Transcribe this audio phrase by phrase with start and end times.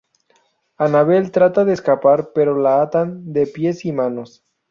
[0.77, 4.43] Anabel trata de escapar pero la atan de pies y manos.